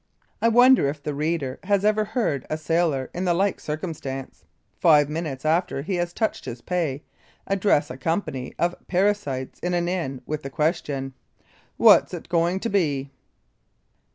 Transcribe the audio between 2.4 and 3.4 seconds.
a sailor in the